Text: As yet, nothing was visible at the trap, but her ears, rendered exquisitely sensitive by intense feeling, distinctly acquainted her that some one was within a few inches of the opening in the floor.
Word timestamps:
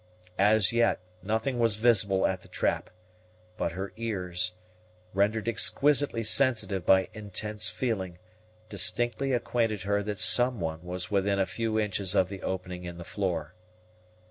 As 0.39 0.73
yet, 0.73 0.99
nothing 1.21 1.59
was 1.59 1.75
visible 1.75 2.25
at 2.25 2.41
the 2.41 2.47
trap, 2.47 2.89
but 3.55 3.73
her 3.73 3.93
ears, 3.97 4.53
rendered 5.13 5.47
exquisitely 5.47 6.23
sensitive 6.23 6.87
by 6.87 7.09
intense 7.13 7.69
feeling, 7.69 8.17
distinctly 8.67 9.31
acquainted 9.31 9.83
her 9.83 10.01
that 10.01 10.17
some 10.17 10.59
one 10.59 10.81
was 10.83 11.11
within 11.11 11.37
a 11.37 11.45
few 11.45 11.79
inches 11.79 12.15
of 12.15 12.29
the 12.29 12.41
opening 12.41 12.83
in 12.83 12.97
the 12.97 13.03
floor. 13.03 13.53